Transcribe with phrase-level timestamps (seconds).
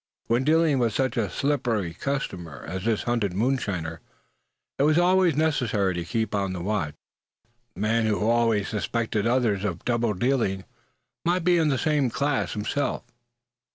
[0.25, 3.99] When dealing with such a slippery customer as this hunted moonshiner,
[4.79, 6.95] it was always necessary to keep on the watch.
[7.75, 10.63] The man who always suspected others of double dealing
[11.23, 13.03] might be in the same class himself.